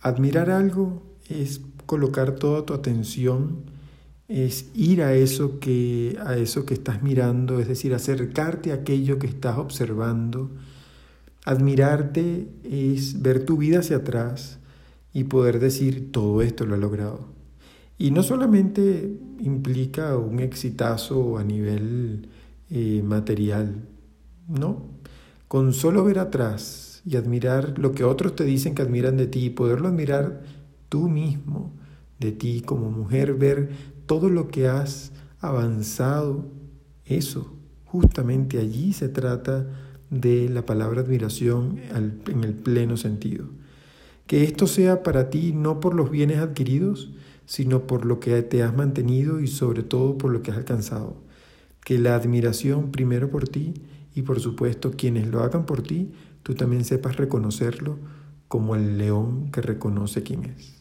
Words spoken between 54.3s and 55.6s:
supuesto quienes lo